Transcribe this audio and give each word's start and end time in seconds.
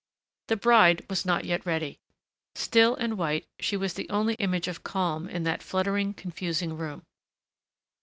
The 0.47 0.55
bride 0.55 1.05
was 1.11 1.25
not 1.27 1.45
yet 1.45 1.63
ready. 1.63 1.99
Still 2.55 2.95
and 2.95 3.19
white, 3.19 3.45
she 3.59 3.77
was 3.77 3.93
the 3.93 4.09
only 4.09 4.33
image 4.33 4.67
of 4.67 4.83
calm 4.83 5.29
in 5.29 5.43
that 5.43 5.61
fluttering, 5.61 6.15
confusing 6.15 6.75
room. 6.75 7.03